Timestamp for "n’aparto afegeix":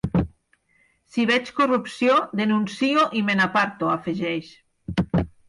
3.41-4.51